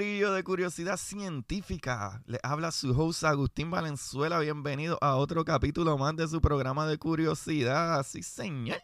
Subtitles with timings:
[0.00, 2.22] De Curiosidad Científica.
[2.24, 4.38] Les habla su host Agustín Valenzuela.
[4.38, 8.02] Bienvenido a otro capítulo más de su programa de curiosidad.
[8.02, 8.78] Sí, señor.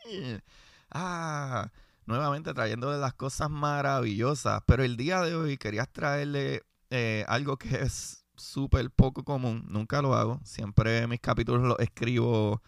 [0.90, 1.72] Ah,
[2.04, 4.60] nuevamente trayéndole las cosas maravillosas.
[4.66, 9.64] Pero el día de hoy quería traerle eh, algo que es súper poco común.
[9.70, 10.38] Nunca lo hago.
[10.44, 12.60] Siempre mis capítulos los escribo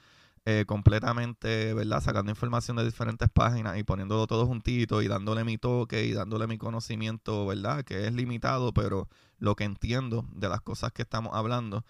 [0.51, 2.01] eh, completamente, ¿verdad?
[2.01, 6.47] Sacando información de diferentes páginas y poniéndolo todo juntito y dándole mi toque y dándole
[6.47, 7.85] mi conocimiento, ¿verdad?
[7.85, 11.85] Que es limitado, pero lo que entiendo de las cosas que estamos hablando.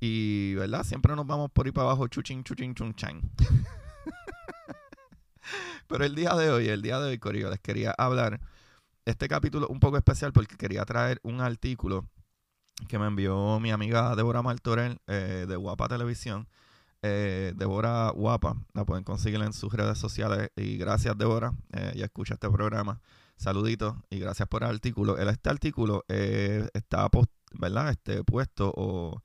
[0.00, 0.82] Y, ¿verdad?
[0.82, 3.30] Siempre nos vamos por ahí para abajo, chuchín, chuchín, chunchan.
[5.86, 8.40] pero el día de hoy, el día de hoy, Corillo, les quería hablar.
[9.04, 12.08] Este capítulo un poco especial porque quería traer un artículo
[12.88, 16.48] que me envió mi amiga Débora Martorell eh, de Guapa Televisión
[17.02, 18.56] eh, Débora Guapa.
[18.74, 20.50] La pueden conseguir en sus redes sociales.
[20.56, 21.52] Y gracias, Débora.
[21.72, 23.00] Eh, ya escucha este programa.
[23.36, 25.16] Saluditos y gracias por el artículo.
[25.16, 27.08] Este artículo eh, está
[27.52, 27.90] ¿verdad?
[27.90, 29.22] Este, puesto o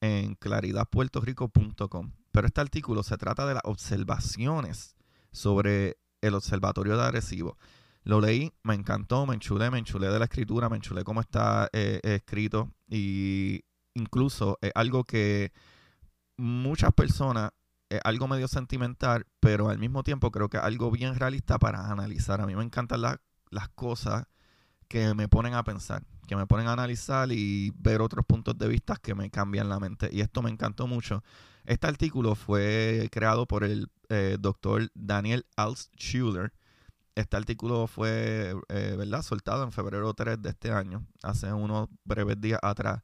[0.00, 2.12] en claridadpuertorico.com.
[2.30, 4.96] Pero este artículo se trata de las observaciones
[5.32, 7.58] sobre el observatorio de Arecibo.
[8.04, 11.68] Lo leí, me encantó, me enchulé, me enchulé de la escritura, me enchulé cómo está
[11.72, 15.52] eh, escrito y incluso es algo que
[16.38, 17.50] muchas personas
[17.90, 22.40] es algo medio sentimental, pero al mismo tiempo creo que algo bien realista para analizar.
[22.40, 24.24] A mí me encantan las cosas
[24.88, 28.68] que me ponen a pensar, que me ponen a analizar y ver otros puntos de
[28.68, 30.08] vista que me cambian la mente.
[30.12, 31.22] Y esto me encantó mucho.
[31.64, 36.52] Este artículo fue creado por el eh, doctor Daniel Altschuler.
[37.14, 42.40] Este artículo fue, eh, ¿verdad?, soltado en febrero 3 de este año, hace unos breves
[42.40, 43.02] días atrás.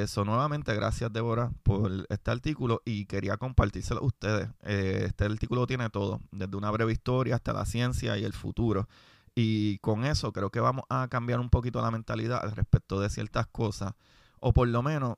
[0.00, 4.48] Eso, nuevamente, gracias Débora por este artículo y quería compartírselo a ustedes.
[4.62, 8.88] Eh, este artículo tiene todo, desde una breve historia hasta la ciencia y el futuro.
[9.34, 13.10] Y con eso creo que vamos a cambiar un poquito la mentalidad al respecto de
[13.10, 13.92] ciertas cosas,
[14.40, 15.16] o por lo menos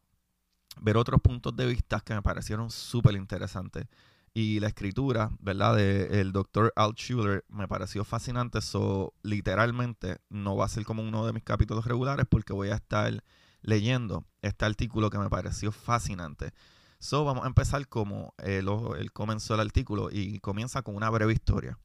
[0.81, 3.87] ver otros puntos de vista que me parecieron súper interesantes.
[4.33, 5.77] Y la escritura, ¿verdad?
[5.77, 8.59] Del doctor Altschuler me pareció fascinante.
[8.59, 12.75] Eso literalmente no va a ser como uno de mis capítulos regulares porque voy a
[12.75, 13.23] estar
[13.65, 16.53] leyendo este artículo que me pareció fascinante.
[16.99, 18.69] So, vamos a empezar como él,
[19.13, 21.79] comenzó el artículo y comienza con una breve historia.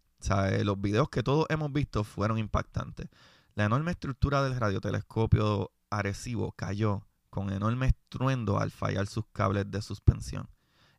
[0.51, 3.09] Eh, los videos que todos hemos visto fueron impactantes.
[3.55, 9.81] La enorme estructura del radiotelescopio Arecibo cayó con enorme estruendo al fallar sus cables de
[9.81, 10.49] suspensión.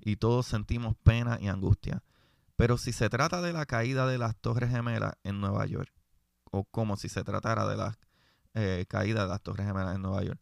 [0.01, 2.03] Y todos sentimos pena y angustia.
[2.57, 5.93] Pero si se trata de la caída de las Torres Gemelas en Nueva York,
[6.51, 7.99] o como si se tratara de la
[8.55, 10.41] eh, caída de las Torres Gemelas en Nueva York,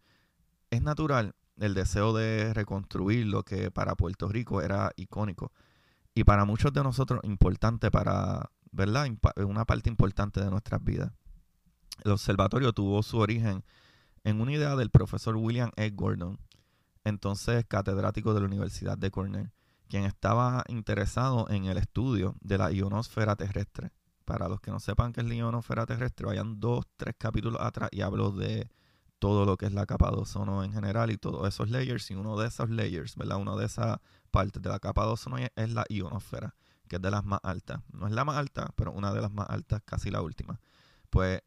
[0.70, 5.52] es natural el deseo de reconstruir lo que para Puerto Rico era icónico
[6.14, 9.08] y para muchos de nosotros importante para, ¿verdad?
[9.36, 11.12] Una parte importante de nuestras vidas.
[12.04, 13.64] El observatorio tuvo su origen
[14.24, 15.90] en una idea del profesor William E.
[15.90, 16.38] Gordon,
[17.04, 19.50] entonces catedrático de la Universidad de Cornell,
[19.88, 23.90] quien estaba interesado en el estudio de la ionosfera terrestre.
[24.24, 27.88] Para los que no sepan qué es la ionosfera terrestre, vayan dos, tres capítulos atrás
[27.92, 28.68] y hablo de
[29.18, 32.10] todo lo que es la capa de ozono en general y todos esos layers.
[32.10, 33.38] Y uno de esos layers, ¿verdad?
[33.38, 33.98] Una de esas
[34.30, 36.54] partes de la capa de ozono es la ionosfera,
[36.88, 37.80] que es de las más altas.
[37.92, 40.60] No es la más alta, pero una de las más altas, casi la última.
[41.10, 41.42] Pues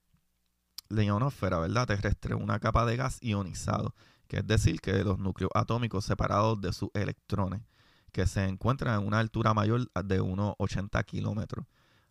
[0.90, 1.88] la ionosfera, ¿verdad?
[1.88, 3.96] Terrestre, una capa de gas ionizado,
[4.28, 7.62] que es decir, que los núcleos atómicos separados de sus electrones,
[8.12, 11.66] que se encuentran en una altura mayor de unos 80 kilómetros.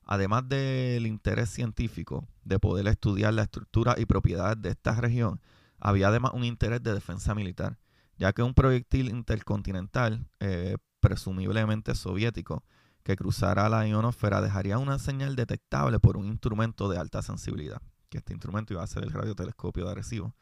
[0.05, 5.41] Además del interés científico de poder estudiar la estructura y propiedades de esta región,
[5.79, 7.79] había además un interés de defensa militar,
[8.19, 12.65] ya que un proyectil intercontinental, eh, presumiblemente soviético,
[13.03, 17.81] que cruzara la ionosfera dejaría una señal detectable por un instrumento de alta sensibilidad,
[18.11, 20.35] que este instrumento iba a ser el radiotelescopio de Arecibo.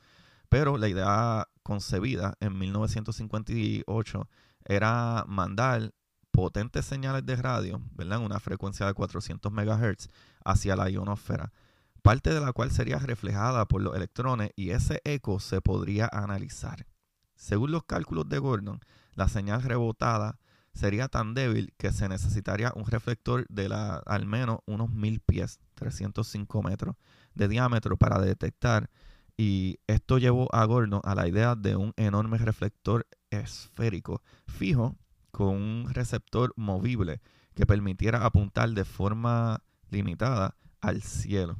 [0.48, 4.28] Pero la idea concebida en 1958
[4.64, 5.92] era mandar
[6.38, 8.18] potentes señales de radio, ¿verdad?
[8.20, 10.08] En una frecuencia de 400 MHz
[10.44, 11.52] hacia la ionosfera,
[12.00, 16.86] parte de la cual sería reflejada por los electrones y ese eco se podría analizar.
[17.34, 18.78] Según los cálculos de Gordon,
[19.14, 20.38] la señal rebotada
[20.74, 25.58] sería tan débil que se necesitaría un reflector de la, al menos unos mil pies,
[25.74, 26.94] 305 metros
[27.34, 28.90] de diámetro para detectar
[29.36, 34.96] y esto llevó a Gordon a la idea de un enorme reflector esférico fijo
[35.38, 37.20] con un receptor movible
[37.54, 41.56] que permitiera apuntar de forma limitada al cielo.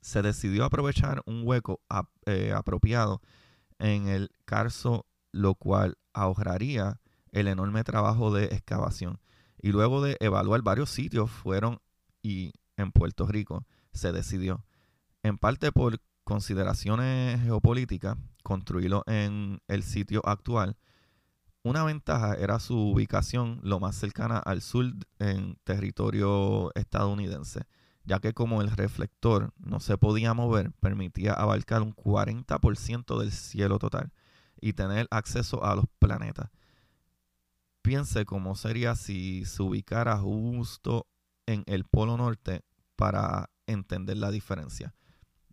[0.00, 1.80] Se decidió aprovechar un hueco
[2.26, 3.22] eh, apropiado
[3.78, 7.00] en el Carso, lo cual ahorraría
[7.30, 9.20] el enorme trabajo de excavación.
[9.62, 11.78] Y luego de evaluar varios sitios, fueron
[12.22, 14.64] y en Puerto Rico se decidió,
[15.22, 20.76] en parte por consideraciones geopolíticas, construirlo en el sitio actual.
[21.66, 24.84] Una ventaja era su ubicación lo más cercana al sur
[25.18, 27.66] en territorio estadounidense,
[28.04, 33.78] ya que como el reflector no se podía mover, permitía abarcar un 40% del cielo
[33.78, 34.12] total
[34.60, 36.50] y tener acceso a los planetas.
[37.80, 41.06] Piense cómo sería si se ubicara justo
[41.46, 42.60] en el polo norte
[42.94, 44.94] para entender la diferencia.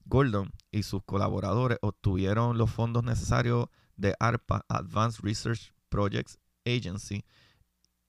[0.03, 7.23] Gordon y sus colaboradores obtuvieron los fondos necesarios de ARPA, Advanced Research Projects Agency,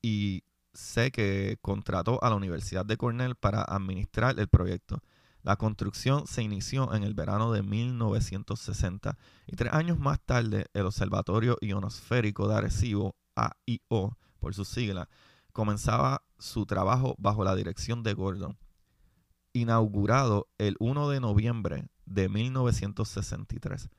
[0.01, 5.03] y sé que contrató a la Universidad de Cornell para administrar el proyecto.
[5.43, 10.87] La construcción se inició en el verano de 1960 y tres años más tarde el
[10.87, 15.09] Observatorio Ionosférico de Arecibo, AIO por su sigla,
[15.53, 18.57] comenzaba su trabajo bajo la dirección de Gordon
[19.53, 23.91] inaugurado el 1 de noviembre de 1963.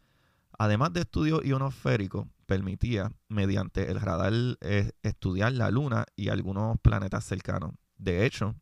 [0.57, 7.23] Además de estudios ionosféricos, permitía, mediante el radar, eh, estudiar la Luna y algunos planetas
[7.25, 7.71] cercanos.
[7.97, 8.55] De hecho,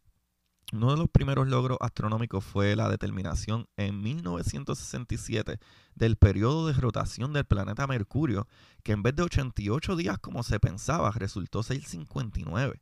[0.74, 5.60] uno de los primeros logros astronómicos fue la determinación en 1967
[5.96, 8.48] del periodo de rotación del planeta Mercurio,
[8.82, 12.82] que en vez de 88 días como se pensaba, resultó ser 59.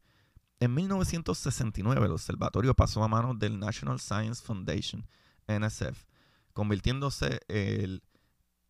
[0.60, 5.08] En 1969 el observatorio pasó a manos del National Science Foundation,
[5.48, 6.06] NSF,
[6.54, 8.04] convirtiéndose el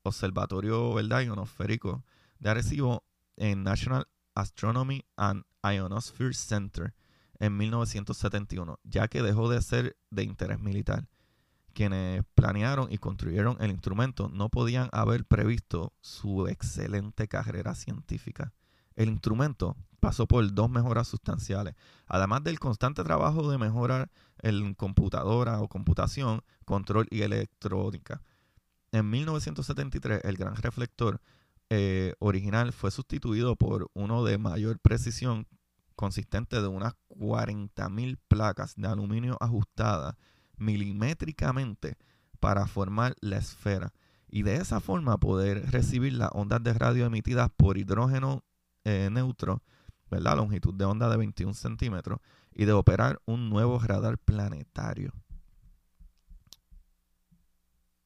[0.04, 1.22] observatorio ¿verdad?
[1.22, 2.06] ionosférico
[2.40, 3.04] de Arecibo
[3.38, 6.94] en National Astronomy and Ionosphere Center
[7.40, 11.08] en 1971, ya que dejó de ser de interés militar.
[11.74, 18.54] Quienes planearon y construyeron el instrumento no podían haber previsto su excelente carrera científica.
[18.96, 21.76] El instrumento pasó por dos mejoras sustanciales,
[22.08, 24.10] además del constante trabajo de mejorar
[24.40, 28.22] en computadora o computación, control y electrónica.
[28.92, 31.22] En 1973, el gran reflector
[31.70, 35.48] eh, original fue sustituido por uno de mayor precisión,
[35.96, 40.16] consistente de unas 40.000 placas de aluminio ajustadas
[40.58, 41.98] milimétricamente
[42.40, 43.94] para formar la esfera
[44.28, 48.44] y de esa forma poder recibir las ondas de radio emitidas por hidrógeno
[48.86, 49.62] eh, neutro
[50.10, 50.38] ¿verdad?
[50.38, 52.20] longitud de onda de 21 centímetros
[52.54, 55.14] y de operar un nuevo radar planetario.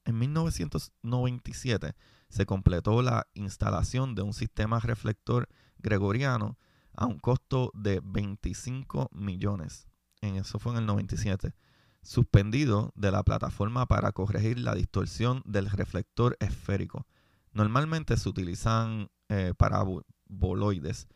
[0.04, 1.94] En 1997
[2.28, 5.48] se completó la instalación de un sistema reflector
[5.78, 6.58] gregoriano
[6.94, 9.88] a un costo de 25 millones.
[10.20, 11.54] En eso fue en el 97.
[12.02, 17.06] Suspendido de la plataforma para corregir la distorsión del reflector esférico.
[17.52, 21.08] Normalmente se utilizan eh, paraboloides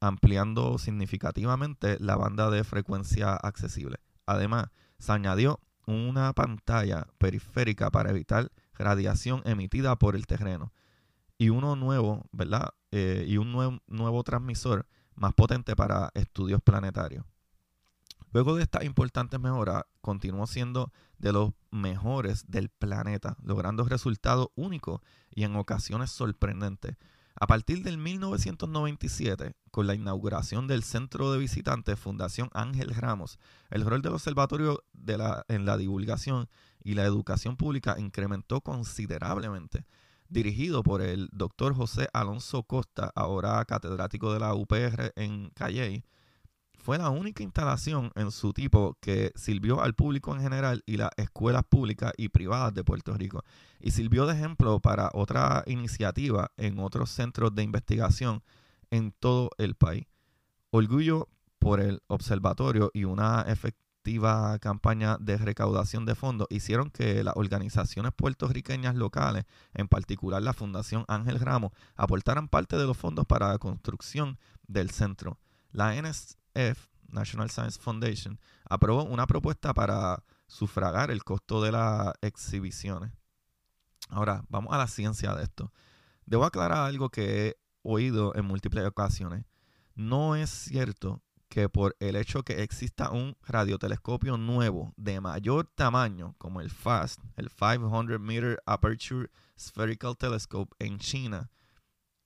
[0.00, 3.98] ampliando significativamente la banda de frecuencia accesible.
[4.26, 4.66] Además,
[4.98, 10.72] se añadió una pantalla periférica para evitar radiación emitida por el terreno
[11.38, 12.74] y uno nuevo, ¿verdad?
[12.90, 17.24] Eh, y un nuevo, nuevo transmisor más potente para estudios planetarios.
[18.32, 25.00] Luego de estas importantes mejoras, continuó siendo de los mejores del planeta, logrando resultados únicos
[25.30, 26.96] y en ocasiones sorprendentes,
[27.34, 33.38] a partir del 1997, con la inauguración del Centro de Visitantes Fundación Ángel Ramos,
[33.70, 34.84] el rol del observatorio
[35.48, 36.48] en la divulgación
[36.84, 39.84] y la educación pública incrementó considerablemente.
[40.28, 46.04] Dirigido por el doctor José Alonso Costa, ahora catedrático de la UPR en Calley,
[46.82, 51.10] fue la única instalación en su tipo que sirvió al público en general y las
[51.16, 53.44] escuelas públicas y privadas de Puerto Rico.
[53.78, 58.42] Y sirvió de ejemplo para otra iniciativa en otros centros de investigación
[58.90, 60.06] en todo el país.
[60.70, 61.28] Orgullo
[61.60, 63.42] por el observatorio y una
[64.02, 69.44] efectiva campaña de recaudación de fondos hicieron que las organizaciones puertorriqueñas locales,
[69.74, 74.90] en particular la Fundación Ángel Ramos, aportaran parte de los fondos para la construcción del
[74.90, 75.38] centro.
[75.70, 83.12] la NSF, National Science Foundation, aprobó una propuesta para sufragar el costo de las exhibiciones.
[84.08, 85.72] Ahora, vamos a la ciencia de esto.
[86.26, 89.44] Debo aclarar algo que he oído en múltiples ocasiones.
[89.94, 96.34] No es cierto que por el hecho que exista un radiotelescopio nuevo de mayor tamaño,
[96.38, 99.28] como el FAST, el 500 Meter Aperture
[99.58, 101.50] Spherical Telescope en China,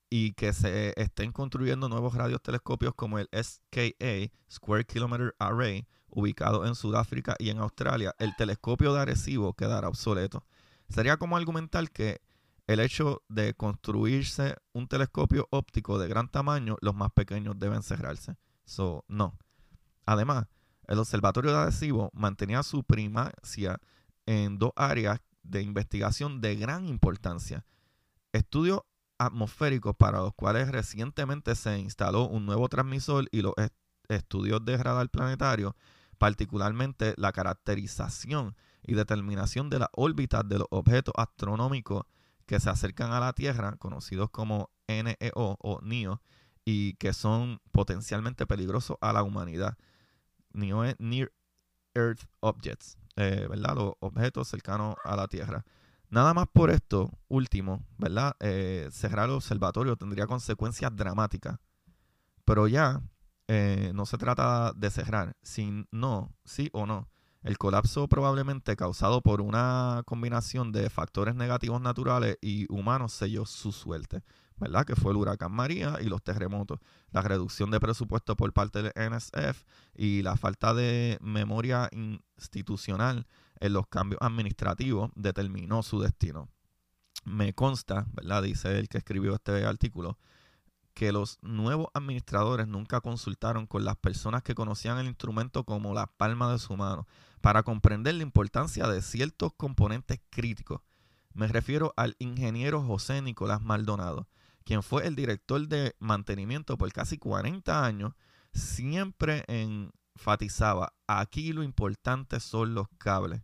[0.09, 6.77] y que se estén construyendo nuevos radiotelescopios como el SKA, Square Kilometer Array, ubicado en
[6.77, 10.47] Sudáfrica y en Australia, el telescopio de Arecibo quedará obsoleto.
[10.89, 12.21] Sería como argumentar que
[12.69, 18.37] el hecho de construirse un telescopio óptico de gran tamaño, los más pequeños deben cerrarse.
[18.67, 19.39] So, no.
[20.05, 20.47] Además,
[20.87, 23.81] el Observatorio de Arecibo mantenía su primacia
[24.27, 27.65] en dos áreas de investigación de gran importancia.
[28.33, 28.83] Estudios
[29.19, 33.55] atmosféricos para los cuales recientemente se instaló un nuevo transmisor y los
[34.09, 35.75] estudios de radar planetario,
[36.19, 42.05] particularmente la caracterización y determinación de las órbitas de los objetos astronómicos
[42.47, 46.21] que se acercan a la Tierra, conocidos como NEO o NIO,
[46.67, 49.79] y que son potencialmente peligrosos a la humanidad.
[50.53, 51.33] Near
[51.95, 53.77] Earth Objects, eh, ¿verdad?
[53.77, 55.65] Los objetos cercanos a la Tierra.
[56.11, 58.35] Nada más por esto último, ¿verdad?
[58.41, 61.59] Eh, cerrar el observatorio tendría consecuencias dramáticas.
[62.45, 63.01] Pero ya
[63.47, 67.09] eh, no se trata de cerrar, sino sí o no.
[67.43, 73.71] El colapso probablemente causado por una combinación de factores negativos naturales y humanos selló su
[73.71, 74.25] suerte,
[74.59, 74.85] ¿verdad?
[74.85, 78.93] Que fue el huracán María y los terremotos, la reducción de presupuesto por parte del
[78.95, 83.27] NSF y la falta de memoria institucional
[83.61, 86.49] en los cambios administrativos determinó su destino.
[87.25, 88.43] Me consta, ¿verdad?
[88.43, 90.19] Dice el que escribió este artículo,
[90.97, 96.07] que los nuevos administradores nunca consultaron con las personas que conocían el instrumento como la
[96.07, 97.07] palma de su mano
[97.43, 100.81] para comprender la importancia de ciertos componentes críticos.
[101.35, 104.27] Me refiero al ingeniero José Nicolás Maldonado,
[104.67, 108.15] quien fue el director de mantenimiento por casi 40 años,
[108.53, 113.43] siempre enfatizaba, aquí lo importante son los cables.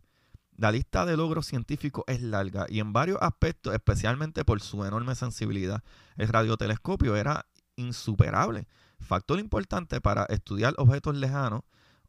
[0.57, 5.15] La lista de logros científicos es larga y en varios aspectos, especialmente por su enorme
[5.15, 5.81] sensibilidad,
[6.17, 7.45] el radiotelescopio era
[7.77, 8.67] insuperable.
[8.99, 11.61] Factor importante para estudiar objetos lejanos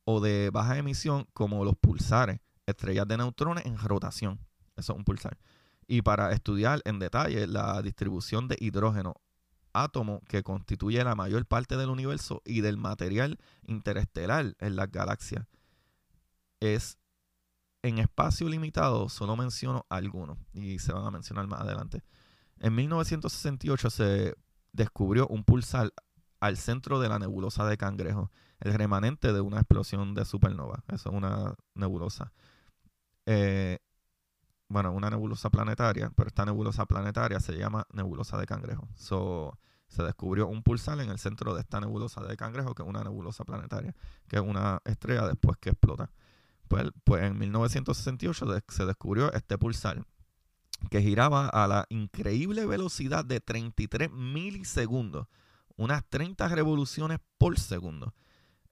[0.04, 4.40] o de baja emisión como los pulsares, estrellas de neutrones en rotación.
[4.76, 5.38] Eso es un pulsar.
[5.86, 9.16] Y para estudiar en detalle la distribución de hidrógeno,
[9.72, 15.46] átomo que constituye la mayor parte del universo y del material interestelar en las galaxias.
[16.60, 16.96] Es
[17.82, 22.02] en espacio limitado solo menciono algunos y se van a mencionar más adelante.
[22.60, 24.34] En 1968 se
[24.72, 25.92] descubrió un pulsar
[26.40, 30.84] al centro de la nebulosa de Cangrejo, el remanente de una explosión de supernova.
[30.88, 32.32] Eso es una nebulosa.
[33.26, 33.78] Eh,
[34.75, 38.88] bueno, una nebulosa planetaria, pero esta nebulosa planetaria se llama nebulosa de Cangrejo.
[39.87, 43.04] se descubrió un pulsar en el centro de esta nebulosa de Cangrejo, que es una
[43.04, 43.95] nebulosa planetaria,
[44.26, 46.11] que es una estrella después que explota.
[46.66, 50.04] Pues, pues, en 1968 se descubrió este pulsar
[50.90, 55.28] que giraba a la increíble velocidad de 33 milisegundos,
[55.76, 58.12] unas 30 revoluciones por segundo.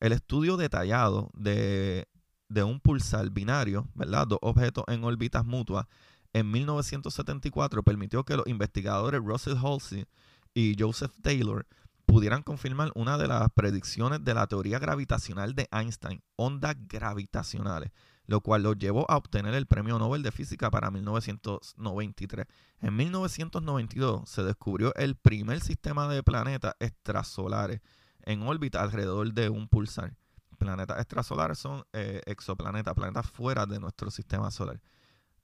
[0.01, 2.09] El estudio detallado de,
[2.53, 4.27] de un pulsar binario, ¿verdad?
[4.27, 5.87] Dos objetos en órbitas mutuas,
[6.33, 10.07] en 1974 permitió que los investigadores Russell Halsey
[10.55, 11.67] y Joseph Taylor
[12.07, 17.91] pudieran confirmar una de las predicciones de la teoría gravitacional de Einstein, ondas gravitacionales,
[18.27, 22.47] lo cual lo llevó a obtener el Premio Nobel de Física para 1993.
[22.81, 27.81] En 1992 se descubrió el primer sistema de planetas extrasolares
[28.25, 30.15] en órbita alrededor de un pulsar.
[30.63, 34.81] Planetas extrasolares son eh, exoplanetas, planetas fuera de nuestro sistema solar.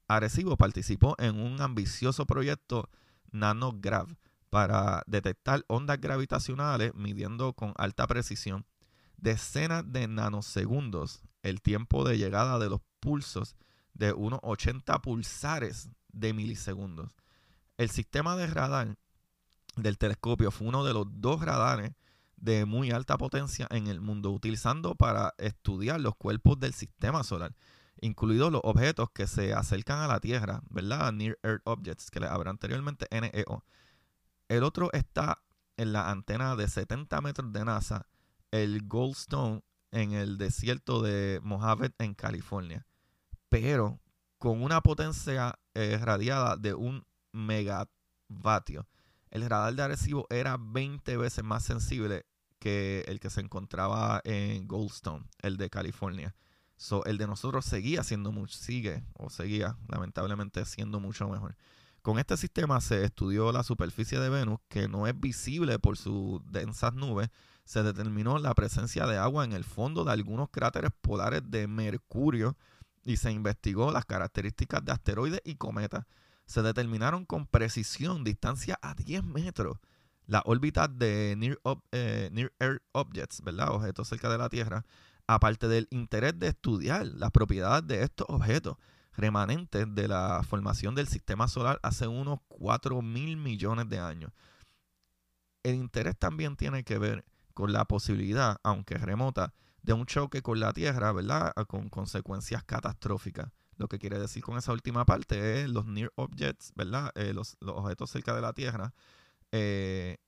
[0.07, 2.89] Arecibo participó en un ambicioso proyecto
[3.33, 4.17] NanoGrav,
[4.51, 8.65] para detectar ondas gravitacionales midiendo con alta precisión
[9.17, 13.57] decenas de nanosegundos el tiempo de llegada de los pulsos
[13.95, 17.11] de unos 80 pulsares de milisegundos.
[17.77, 18.97] El sistema de radar
[19.77, 21.93] del telescopio fue uno de los dos radares
[22.41, 27.55] de muy alta potencia en el mundo, utilizando para estudiar los cuerpos del sistema solar,
[28.01, 31.13] incluidos los objetos que se acercan a la Tierra, ¿verdad?
[31.13, 33.65] Near Earth Objects, que les habrá anteriormente NEO.
[34.49, 35.43] El otro está
[35.77, 38.07] en la antena de 70 metros de NASA,
[38.51, 42.87] el Goldstone, en el desierto de Mojave, en California.
[43.49, 44.01] Pero
[44.39, 48.87] con una potencia eh, radiada de un megavatio.
[49.31, 52.27] El radar de Arecibo era 20 veces más sensible
[52.59, 56.35] que el que se encontraba en Goldstone, el de California.
[56.77, 61.57] So, el de nosotros seguía siendo mucho, sigue o seguía lamentablemente siendo mucho mejor.
[62.03, 66.41] Con este sistema se estudió la superficie de Venus, que no es visible por sus
[66.51, 67.29] densas nubes.
[67.65, 72.57] Se determinó la presencia de agua en el fondo de algunos cráteres polares de Mercurio
[73.05, 76.07] y se investigó las características de asteroides y cometas.
[76.49, 79.79] Se determinaron con precisión distancia a 10 metros
[80.27, 81.59] la órbita de Near,
[81.93, 83.71] eh, Near Earth Objects, ¿verdad?
[83.71, 84.85] Objetos cerca de la Tierra,
[85.27, 88.77] aparte del interés de estudiar las propiedades de estos objetos
[89.13, 94.33] remanentes de la formación del sistema solar hace unos 4 mil millones de años.
[95.63, 99.53] El interés también tiene que ver con la posibilidad, aunque remota,
[99.83, 101.53] de un choque con la Tierra, ¿verdad?
[101.67, 103.51] Con consecuencias catastróficas.
[103.79, 107.13] Lo que quiere decir con esa última parte es los near objects, ¿verdad?
[107.15, 108.93] Eh, los, objetos cerca de la Tierra.
[109.53, 110.19] Eh,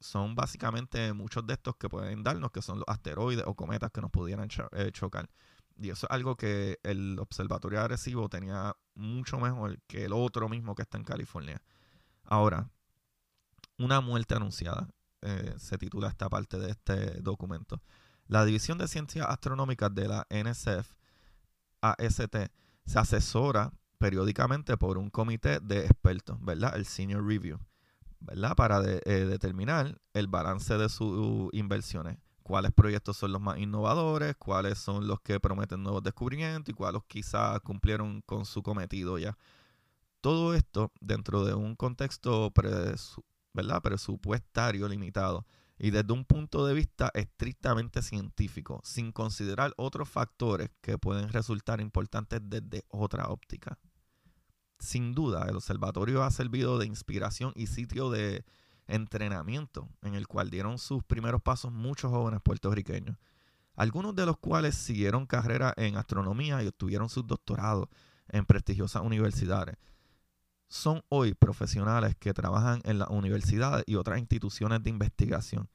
[0.00, 4.00] son básicamente muchos de estos que pueden darnos, que son los asteroides o cometas que
[4.00, 5.28] nos pudieran eh, chocar.
[5.76, 10.74] Y eso es algo que el Observatorio Agresivo tenía mucho mejor que el otro mismo
[10.74, 11.60] que está en California.
[12.24, 12.70] Ahora,
[13.78, 14.88] una muerte anunciada,
[15.22, 17.82] eh, se titula esta parte de este documento.
[18.26, 20.94] La División de Ciencias Astronómicas de la NSF,
[21.80, 22.36] AST,
[22.86, 26.76] se asesora periódicamente por un comité de expertos, ¿verdad?
[26.76, 27.58] El Senior Review,
[28.20, 28.54] ¿verdad?
[28.54, 34.78] Para eh, determinar el balance de sus inversiones cuáles proyectos son los más innovadores, cuáles
[34.78, 39.36] son los que prometen nuevos descubrimientos y cuáles quizás cumplieron con su cometido ya.
[40.20, 42.52] Todo esto dentro de un contexto
[43.54, 43.82] ¿verdad?
[43.82, 45.46] presupuestario limitado
[45.78, 51.80] y desde un punto de vista estrictamente científico, sin considerar otros factores que pueden resultar
[51.80, 53.78] importantes desde otra óptica.
[54.78, 58.44] Sin duda, el observatorio ha servido de inspiración y sitio de
[58.86, 63.16] entrenamiento en el cual dieron sus primeros pasos muchos jóvenes puertorriqueños,
[63.74, 67.88] algunos de los cuales siguieron carrera en astronomía y obtuvieron sus doctorados
[68.28, 69.76] en prestigiosas universidades.
[70.74, 75.68] Son hoy profesionales que trabajan en las universidades y otras instituciones de investigación.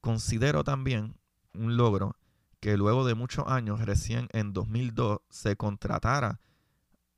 [0.00, 1.18] Considero también
[1.52, 2.16] un logro
[2.60, 6.40] que luego de muchos años, recién en 2002, se contratara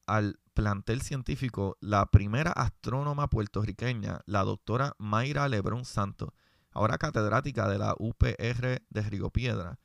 [0.08, 6.30] al plantel científico la primera astrónoma puertorriqueña, la doctora Mayra Lebrón Santos,
[6.72, 9.78] ahora catedrática de la UPR de Río Piedra.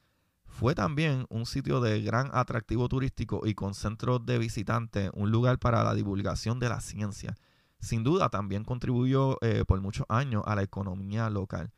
[0.57, 5.59] Fue también un sitio de gran atractivo turístico y con centros de visitantes, un lugar
[5.59, 7.37] para la divulgación de la ciencia.
[7.79, 11.71] Sin duda también contribuyó eh, por muchos años a la economía local.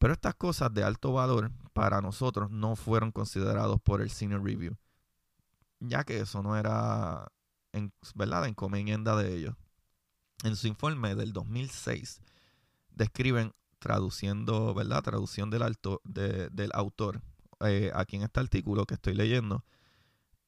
[0.00, 4.76] Pero estas cosas de alto valor para nosotros no fueron considerados por el Senior Review,
[5.78, 7.28] ya que eso no era
[7.70, 8.48] en, ¿verdad?
[8.48, 9.54] encomienda de ellos.
[10.42, 12.20] En su informe del 2006
[12.90, 15.04] describen, traduciendo, ¿verdad?
[15.04, 15.62] Traducción del
[16.72, 17.22] autor.
[17.64, 19.64] Eh, aquí en este artículo que estoy leyendo,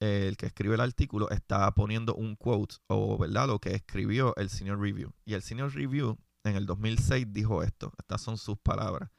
[0.00, 3.48] el que escribe el artículo está poniendo un quote o, ¿verdad?
[3.48, 5.12] Lo que escribió el Senior Review.
[5.24, 7.92] Y el Senior Review en el 2006 dijo esto.
[7.98, 9.10] Estas son sus palabras.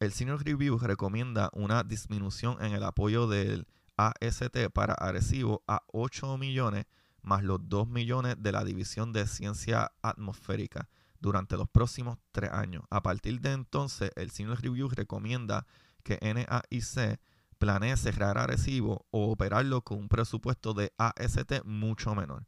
[0.00, 6.38] El Senior Review recomienda una disminución en el apoyo del AST para Arecibo a 8
[6.38, 6.86] millones
[7.22, 10.88] más los 2 millones de la División de Ciencia Atmosférica
[11.20, 12.82] durante los próximos tres años.
[12.90, 15.66] A partir de entonces, el Senior Review recomienda
[16.02, 17.20] que NAIC
[17.58, 22.46] planee cerrar Arecibo o operarlo con un presupuesto de AST mucho menor.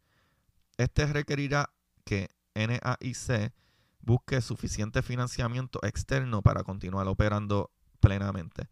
[0.77, 1.71] Este requerirá
[2.05, 3.53] que NAIC
[4.01, 8.69] busque suficiente financiamiento externo para continuar operando plenamente.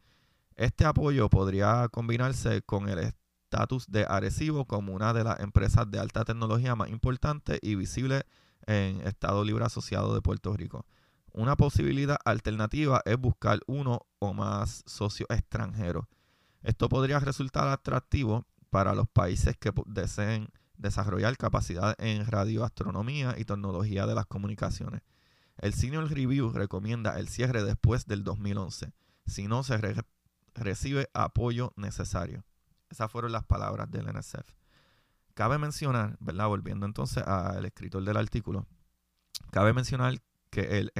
[0.56, 5.98] Este apoyo podría combinarse con el estatus de Arecibo como una de las empresas de
[5.98, 8.24] alta tecnología más importantes y visibles
[8.66, 10.86] en Estado Libre Asociado de Puerto Rico.
[11.34, 16.06] Una posibilidad alternativa es buscar uno o más socios extranjeros.
[16.62, 24.06] Esto podría resultar atractivo para los países que deseen desarrollar capacidad en radioastronomía y tecnología
[24.06, 25.00] de las comunicaciones.
[25.58, 28.92] El Senior Review recomienda el cierre después del 2011,
[29.26, 29.78] si no se
[30.54, 32.44] recibe apoyo necesario.
[32.90, 34.52] Esas fueron las palabras del NSF.
[35.34, 36.48] Cabe mencionar, ¿verdad?
[36.48, 38.66] Volviendo entonces al escritor del artículo,
[39.50, 40.20] cabe mencionar
[40.52, 40.92] que el,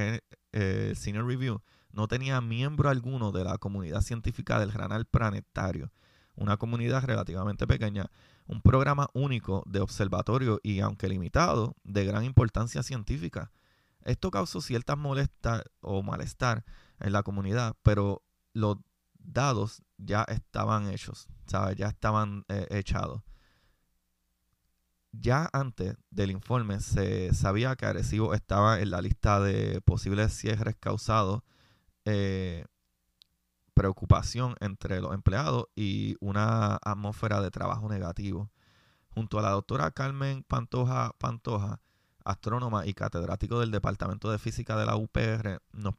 [0.53, 1.63] el, Senior Review
[1.93, 5.93] no tenía miembro alguno de la comunidad científica del Granal Planetario,
[6.35, 8.11] una comunidad relativamente pequeña,
[8.47, 13.53] un programa único de observatorio y, aunque limitado, de gran importancia científica.
[14.05, 16.65] Esto causó ciertas molestias o malestar
[16.99, 18.23] en la comunidad, pero
[18.55, 18.79] los
[19.19, 21.77] dados ya estaban hechos, ¿sabes?
[21.77, 23.23] Ya estaban eh, echados.
[25.13, 30.75] Ya antes del informe se sabía que Arecibo estaba en la lista de posibles cierres
[30.81, 31.43] causados
[32.07, 32.65] eh,
[33.75, 38.51] preocupación entre los empleados y una atmósfera de trabajo negativo.
[39.11, 41.81] Junto a la doctora Carmen Pantoja Pantoja,
[42.25, 45.95] astrónoma y catedrático del Departamento de Física de la UPR, nos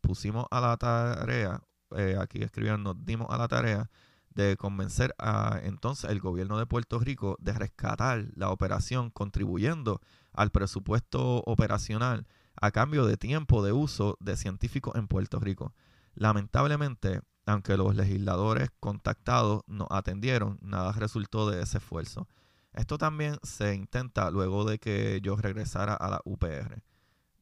[0.00, 1.62] pusimos a la tarea,
[1.96, 3.90] eh, aquí escribieron, nos dimos a la tarea
[4.34, 10.00] de convencer a entonces el gobierno de Puerto Rico de rescatar la operación contribuyendo
[10.32, 12.26] al presupuesto operacional
[12.60, 15.72] a cambio de tiempo de uso de científicos en Puerto Rico.
[16.14, 22.28] Lamentablemente, aunque los legisladores contactados nos atendieron, nada resultó de ese esfuerzo.
[22.72, 26.82] Esto también se intenta luego de que yo regresara a la UPR.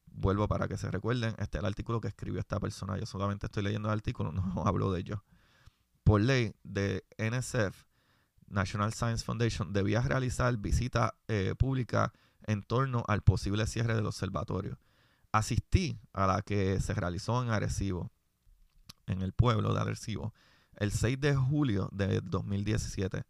[0.05, 2.97] Vuelvo para que se recuerden, este es el artículo que escribió esta persona.
[2.97, 5.23] Yo solamente estoy leyendo el artículo, no hablo de ello.
[6.03, 7.85] Por ley de NSF,
[8.47, 11.53] National Science Foundation, debía realizar visita eh,
[12.45, 14.77] en torno al posible cierre del observatorio.
[15.31, 18.11] Asistí a la que se realizó en Arecibo,
[19.07, 20.33] en el pueblo de Arecibo,
[20.75, 23.25] el 6 de julio de 2017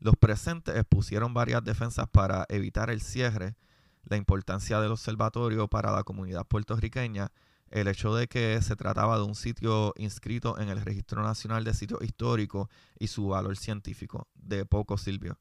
[0.00, 3.56] los presentes expusieron varias defensas para evitar el cierre,
[4.04, 7.32] la importancia del observatorio para la comunidad puertorriqueña,
[7.70, 11.74] el hecho de que se trataba de un sitio inscrito en el Registro Nacional de
[11.74, 15.38] Sitios Históricos y su valor científico, de poco Silvio.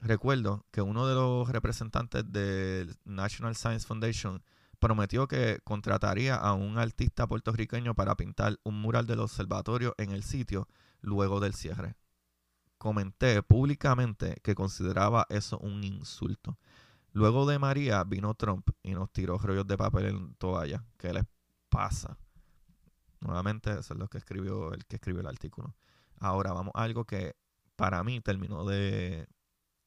[0.00, 4.42] Recuerdo que uno de los representantes del National Science Foundation
[4.78, 10.22] prometió que contrataría a un artista puertorriqueño para pintar un mural del observatorio en el
[10.22, 10.68] sitio
[11.00, 11.96] luego del cierre
[12.84, 16.58] comenté públicamente que consideraba eso un insulto.
[17.12, 20.84] Luego de María vino Trump y nos tiró rollos de papel en toalla.
[20.98, 21.24] ¿Qué les
[21.74, 22.16] pasa?
[23.20, 25.74] Nuevamente, eso es lo que escribió el que escribió el artículo.
[26.20, 27.34] Ahora vamos a algo que
[27.74, 29.26] para mí terminó de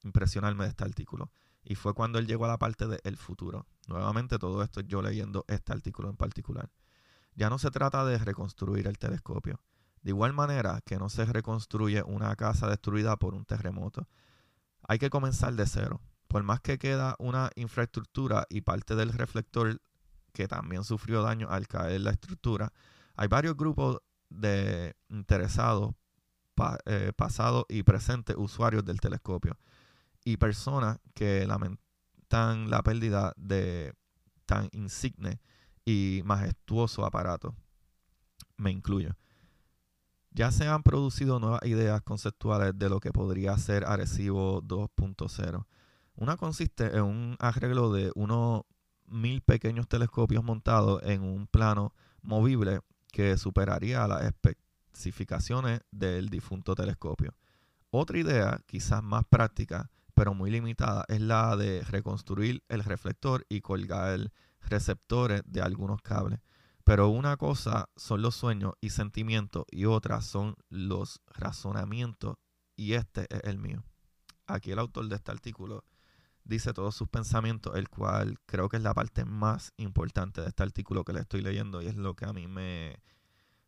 [0.03, 1.31] impresionarme de este artículo.
[1.63, 3.65] Y fue cuando él llegó a la parte del el futuro.
[3.87, 6.69] Nuevamente todo esto yo leyendo este artículo en particular.
[7.35, 9.61] Ya no se trata de reconstruir el telescopio.
[10.01, 14.07] De igual manera que no se reconstruye una casa destruida por un terremoto.
[14.87, 16.01] Hay que comenzar de cero.
[16.27, 19.79] Por más que queda una infraestructura y parte del reflector
[20.37, 22.71] que también sufrió daño al caer la estructura,
[23.15, 23.97] hay varios grupos
[24.29, 25.95] de interesados,
[26.85, 29.57] eh, pasados y presentes usuarios del telescopio
[30.23, 33.95] y personas que lamentan la pérdida de
[34.45, 35.39] tan insigne
[35.83, 37.55] y majestuoso aparato.
[38.57, 39.15] Me incluyo.
[40.29, 45.65] Ya se han producido nuevas ideas conceptuales de lo que podría ser Arecibo 2.0.
[46.13, 48.65] Una consiste en un arreglo de unos
[49.07, 57.35] mil pequeños telescopios montados en un plano movible que superaría las especificaciones del difunto telescopio.
[57.89, 63.61] Otra idea, quizás más práctica, pero muy limitada, es la de reconstruir el reflector y
[63.61, 66.39] colgar receptores de algunos cables.
[66.83, 72.37] Pero una cosa son los sueños y sentimientos y otra son los razonamientos
[72.75, 73.83] y este es el mío.
[74.45, 75.83] Aquí el autor de este artículo
[76.47, 80.63] dice todos sus pensamientos, el cual creo que es la parte más importante de este
[80.63, 83.01] artículo que le estoy leyendo y es lo que a mí me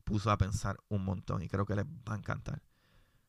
[0.04, 2.62] puso a pensar un montón y creo que les va a encantar.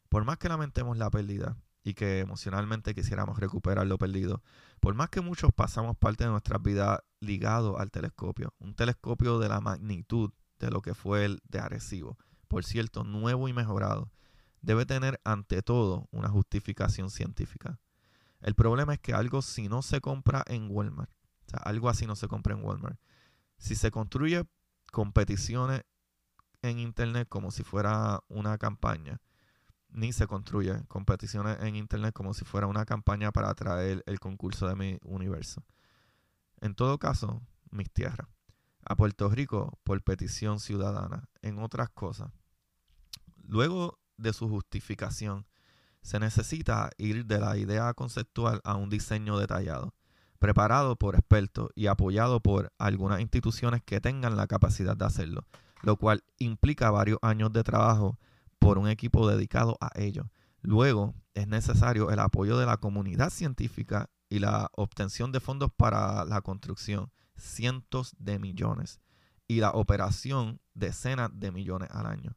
[0.09, 4.43] Por más que lamentemos la pérdida y que emocionalmente quisiéramos recuperar lo perdido.
[4.81, 9.49] Por más que muchos pasamos parte de nuestras vidas ligado al telescopio, un telescopio de
[9.49, 14.11] la magnitud de lo que fue el de Arecibo, por cierto, nuevo y mejorado,
[14.61, 17.79] debe tener ante todo una justificación científica.
[18.41, 21.11] El problema es que algo si no se compra en Walmart,
[21.47, 22.99] o sea, algo así no se compra en Walmart,
[23.59, 24.45] si se construye
[24.93, 25.83] competiciones
[26.63, 29.21] en Internet como si fuera una campaña,
[29.93, 34.69] ni se construye competiciones en internet como si fuera una campaña para atraer el concurso
[34.69, 35.65] de mi universo.
[36.61, 38.29] En todo caso, mis tierras.
[38.85, 42.33] A Puerto Rico por petición ciudadana, en otras cosas.
[43.45, 45.47] Luego de su justificación,
[46.03, 49.95] se necesita ir de la idea conceptual a un diseño detallado,
[50.39, 55.47] preparado por expertos y apoyado por algunas instituciones que tengan la capacidad de hacerlo,
[55.83, 58.19] lo cual implica varios años de trabajo
[58.59, 60.31] por un equipo dedicado a ello.
[60.63, 66.25] Luego es necesario el apoyo de la comunidad científica y la obtención de fondos para
[66.25, 69.01] la construcción, cientos de millones,
[69.49, 72.37] y la operación decenas de millones al año.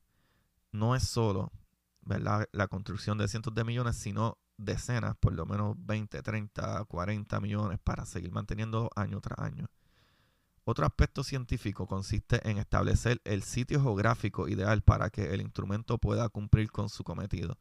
[0.71, 1.51] No es solo
[2.05, 7.79] la construcción de cientos de millones, sino decenas, por lo menos 20, 30, 40 millones
[7.83, 9.67] para seguir manteniendo año tras año.
[10.65, 16.29] Otro aspecto científico consiste en establecer el sitio geográfico ideal para que el instrumento pueda
[16.29, 17.57] cumplir con su cometido.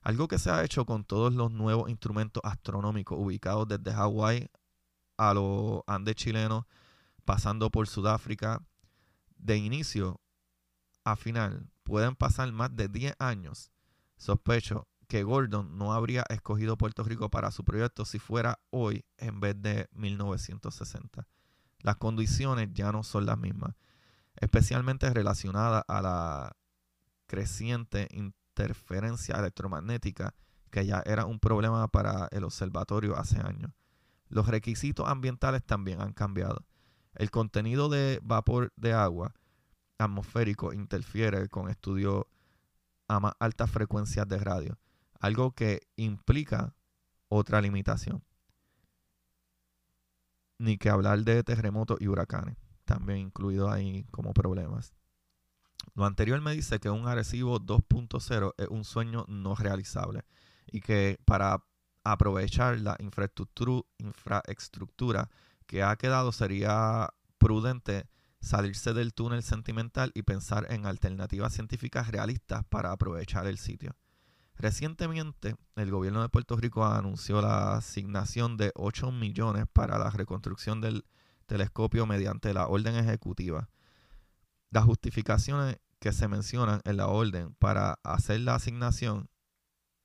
[0.00, 4.48] Algo que se ha hecho con todos los nuevos instrumentos astronómicos ubicados desde Hawái
[5.16, 6.66] a los Andes chilenos,
[7.24, 8.62] pasando por Sudáfrica,
[9.36, 10.20] de inicio
[11.04, 13.72] a final, pueden pasar más de 10 años,
[14.16, 19.40] sospecho que Gordon no habría escogido Puerto Rico para su proyecto si fuera hoy en
[19.40, 21.26] vez de 1960.
[21.80, 23.74] Las condiciones ya no son las mismas,
[24.36, 26.56] especialmente relacionadas a la
[27.26, 30.34] creciente interferencia electromagnética
[30.70, 33.72] que ya era un problema para el observatorio hace años.
[34.28, 36.66] Los requisitos ambientales también han cambiado.
[37.14, 39.34] El contenido de vapor de agua
[39.98, 42.24] atmosférico interfiere con estudios
[43.08, 44.78] a más altas frecuencias de radio,
[45.20, 46.74] algo que implica
[47.28, 48.22] otra limitación.
[50.58, 54.94] Ni que hablar de terremotos y huracanes, también incluido ahí como problemas.
[55.94, 60.24] Lo anterior me dice que un Arecibo 2.0 es un sueño no realizable
[60.66, 61.64] y que para
[62.04, 65.30] aprovechar la infraestructura, infraestructura
[65.66, 68.08] que ha quedado sería prudente
[68.40, 73.96] salirse del túnel sentimental y pensar en alternativas científicas realistas para aprovechar el sitio.
[74.58, 80.80] Recientemente, el gobierno de Puerto Rico anunció la asignación de 8 millones para la reconstrucción
[80.80, 81.04] del
[81.46, 83.68] telescopio mediante la orden ejecutiva.
[84.70, 89.28] Las justificaciones que se mencionan en la orden para hacer la asignación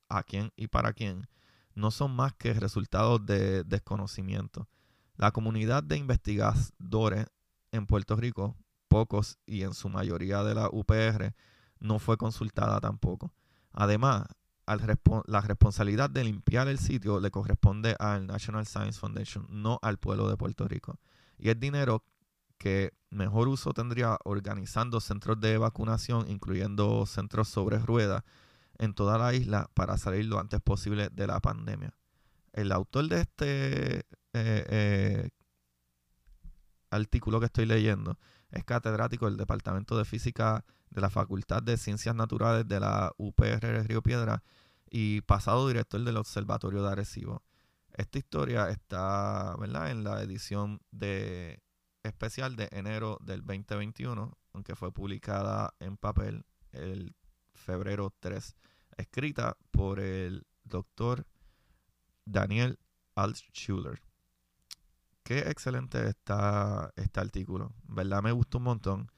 [0.08, 1.28] a quién y para quién
[1.74, 4.68] no son más que resultados de desconocimiento.
[5.16, 7.26] La comunidad de investigadores
[7.72, 8.56] en Puerto Rico,
[8.88, 11.34] pocos y en su mayoría de la UPR,
[11.80, 13.32] no fue consultada tampoco.
[13.72, 14.24] Además,
[15.26, 20.28] la responsabilidad de limpiar el sitio le corresponde al National Science Foundation, no al pueblo
[20.28, 21.00] de Puerto Rico.
[21.38, 22.04] Y es dinero
[22.58, 28.22] que mejor uso tendría organizando centros de vacunación, incluyendo centros sobre ruedas,
[28.78, 31.94] en toda la isla para salir lo antes posible de la pandemia.
[32.52, 34.04] El autor de este eh,
[34.34, 35.30] eh,
[36.92, 38.18] artículo que estoy leyendo
[38.50, 43.60] es catedrático del Departamento de Física de la Facultad de Ciencias Naturales de la UPR
[43.60, 44.42] de Río Piedra
[44.90, 47.42] y pasado director del Observatorio de Arecibo.
[47.94, 49.90] Esta historia está ¿verdad?
[49.90, 51.62] en la edición de
[52.02, 57.14] especial de enero del 2021, aunque fue publicada en papel el
[57.54, 58.54] febrero 3,
[58.98, 61.26] escrita por el doctor
[62.24, 62.78] Daniel
[63.14, 64.02] Altschuler.
[65.22, 67.72] Qué excelente está este artículo.
[67.84, 68.22] ¿Verdad?
[68.22, 69.10] Me gustó un montón.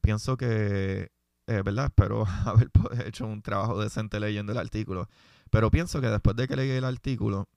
[0.00, 1.10] Pienso que,
[1.46, 1.86] eh, ¿verdad?
[1.86, 2.70] Espero haber
[3.06, 5.08] hecho un trabajo decente leyendo el artículo.
[5.50, 7.48] Pero pienso que después de que leí el artículo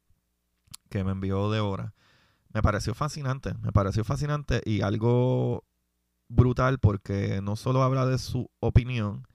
[0.90, 1.94] que me envió de hora,
[2.54, 3.54] me pareció fascinante.
[3.56, 5.66] Me pareció fascinante y algo
[6.28, 9.28] brutal porque no solo habla de su opinión,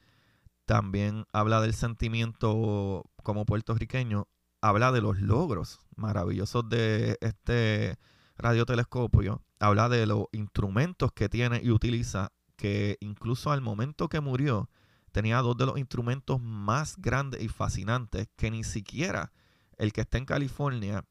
[0.64, 4.28] también habla del sentimiento como puertorriqueño,
[4.60, 7.98] habla de los logros maravillosos de este
[8.38, 14.70] radiotelescopio, habla de los instrumentos que tiene y utiliza, que incluso al momento que murió
[15.12, 19.32] tenía dos de los instrumentos más grandes y fascinantes que ni siquiera
[19.78, 21.04] el que está en California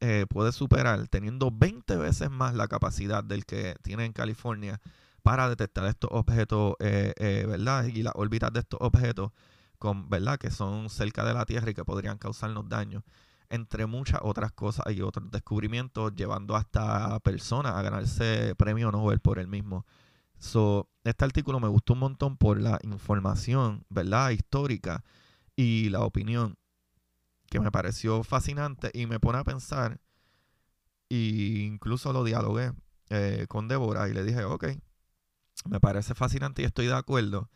[0.00, 4.80] eh, puede superar, teniendo 20 veces más la capacidad del que tiene en California
[5.22, 7.84] para detectar estos objetos, eh, eh, ¿verdad?
[7.84, 9.32] Y las órbitas de estos objetos,
[9.78, 10.38] con, ¿verdad?
[10.38, 13.04] Que son cerca de la Tierra y que podrían causarnos daño
[13.50, 19.38] entre muchas otras cosas y otros descubrimientos, llevando hasta personas a ganarse premio Nobel por
[19.38, 19.86] el mismo.
[20.38, 24.30] So, este artículo me gustó un montón por la información, ¿verdad?
[24.30, 25.04] Histórica
[25.56, 26.56] y la opinión
[27.48, 30.00] que me pareció fascinante y me pone a pensar.
[31.08, 32.72] E incluso lo dialogué
[33.10, 34.66] eh, con Débora y le dije, ok,
[35.68, 37.50] me parece fascinante y estoy de acuerdo,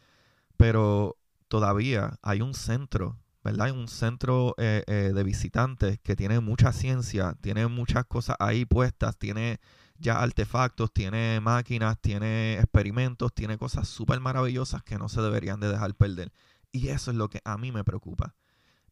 [0.56, 1.16] pero
[1.48, 3.70] todavía hay un centro ¿verdad?
[3.72, 9.16] Un centro eh, eh, de visitantes que tiene mucha ciencia, tiene muchas cosas ahí puestas,
[9.18, 9.60] tiene
[9.98, 15.68] ya artefactos, tiene máquinas, tiene experimentos, tiene cosas súper maravillosas que no se deberían de
[15.68, 16.32] dejar perder.
[16.72, 18.34] Y eso es lo que a mí me preocupa.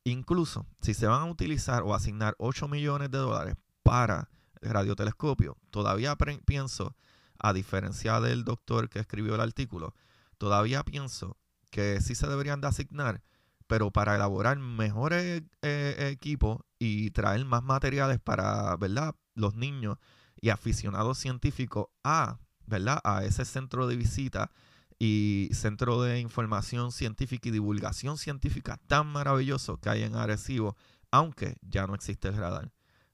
[0.04, 4.28] Incluso si se van a utilizar o asignar 8 millones de dólares para
[4.60, 6.96] el radiotelescopio, todavía pienso,
[7.38, 9.94] a diferencia del doctor que escribió el artículo,
[10.38, 11.36] todavía pienso
[11.70, 13.22] que sí se deberían de asignar
[13.68, 19.14] pero para elaborar mejores eh, equipos y traer más materiales para, ¿verdad?
[19.34, 19.98] Los niños
[20.40, 23.00] y aficionados científicos a, ¿verdad?
[23.04, 24.50] A ese centro de visita
[24.98, 30.76] y centro de información científica y divulgación científica tan maravilloso que hay en Arecibo,
[31.10, 32.72] aunque ya no existe el radar.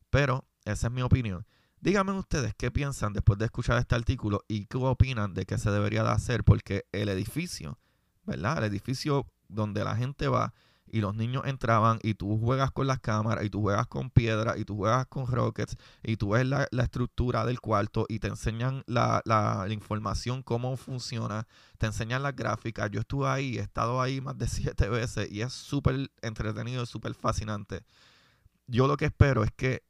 [0.09, 1.47] Pero esa es mi opinión.
[1.81, 5.71] Díganme ustedes qué piensan después de escuchar este artículo y qué opinan de qué se
[5.71, 7.79] debería de hacer, porque el edificio,
[8.23, 8.59] ¿verdad?
[8.59, 10.53] El edificio donde la gente va
[10.95, 14.57] y los niños entraban y tú juegas con las cámaras y tú juegas con piedras
[14.59, 18.85] y tú juegas con rockets y tú ves la, estructura del cuarto y te enseñan
[18.87, 22.93] la, la, información, cómo funciona, te enseñan las gráficas.
[22.93, 27.15] Yo estuve ahí, he estado ahí más de siete veces y es súper entretenido, súper
[27.15, 27.83] fascinante.
[28.69, 29.83] Yo lo que espero es que,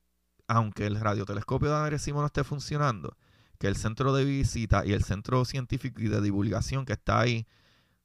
[0.49, 3.15] aunque el radiotelescopio de Arecibo no esté funcionando,
[3.59, 7.47] que el centro de visita y el centro científico y de divulgación que está ahí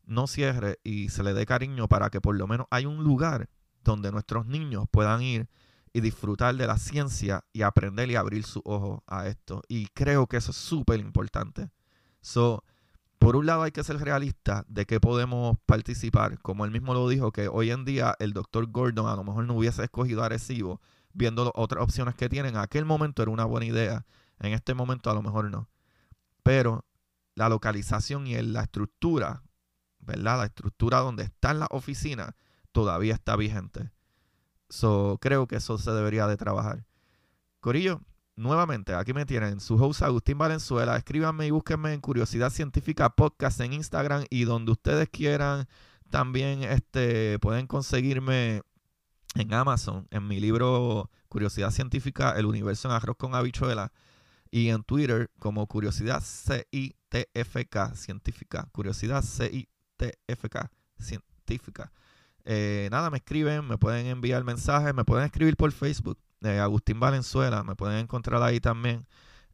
[0.10, 3.50] no cierre y se le dé cariño para que por lo menos hay un lugar
[3.84, 5.50] donde nuestros niños puedan ir
[5.94, 9.64] y disfrutar de la ciencia y aprender y abrir sus ojos a esto.
[9.68, 11.72] Y creo que eso es súper importante.
[12.22, 12.64] So,
[13.18, 17.08] por un lado hay que ser realista de que podemos participar, como él mismo lo
[17.10, 20.30] dijo, que hoy en día el doctor Gordon a lo mejor no hubiese escogido a
[21.14, 22.56] viendo otras opciones que tienen.
[22.56, 24.06] En aquel momento era una buena idea,
[24.40, 25.70] en este momento a lo mejor no.
[26.44, 26.86] Pero
[27.36, 29.44] la localización y la estructura
[30.18, 32.34] La estructura donde están las oficinas
[32.72, 33.92] todavía está vigente.
[34.70, 36.86] So, creo que eso se debería de trabajar.
[37.60, 38.02] Corillo,
[38.36, 40.96] nuevamente, aquí me tienen su host Agustín Valenzuela.
[40.96, 45.68] Escríbanme y búsquenme en Curiosidad Científica Podcast en Instagram y donde ustedes quieran.
[46.10, 48.62] También este, pueden conseguirme
[49.36, 53.92] en Amazon, en mi libro Curiosidad Científica, El Universo en Arroz con Habichuela.
[54.52, 58.68] Y en Twitter como Curiosidad CITFK Científica.
[58.72, 61.92] Curiosidad CITFK TFK científica.
[62.46, 67.00] Eh, nada, me escriben, me pueden enviar mensajes, me pueden escribir por Facebook, eh, Agustín
[67.00, 69.06] Valenzuela, me pueden encontrar ahí también.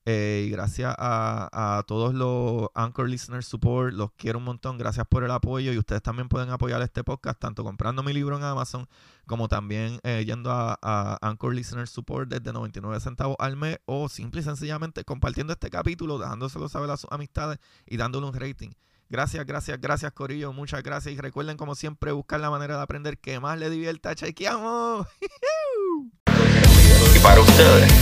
[0.08, 5.24] Eh, y gracias a, todos los Anchor Listener Support, los quiero un montón, gracias por
[5.24, 8.88] el apoyo y ustedes también pueden apoyar este podcast, tanto comprando mi libro en Amazon
[9.26, 14.42] como también yendo a, a, Anchor Listener Support desde 99 centavos al mes o simple
[14.42, 18.70] y sencillamente compartiendo este capítulo, dejándoselo saber a sus amistades y dándole un rating.
[19.10, 23.20] Gracias, gracias, gracias Corillo, muchas gracias y recuerden como siempre buscar la manera de aprender
[23.20, 25.06] que más le divierta, chequeamos.
[27.16, 27.94] y para ustedes,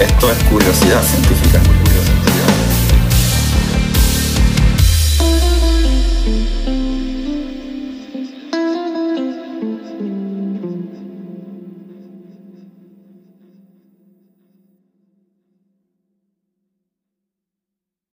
[0.00, 1.58] esto es curiosidad científica.
[1.60, 2.22] Curiosidad científica.